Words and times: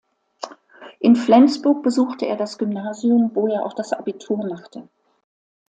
In 0.99 1.15
Flensburg 1.15 1.83
besuchte 1.83 2.25
er 2.25 2.35
das 2.35 2.57
Gymnasium, 2.57 3.29
wo 3.35 3.45
er 3.47 3.63
auch 3.63 3.73
das 3.73 3.93
Abitur 3.93 4.37
machte. 4.47 4.87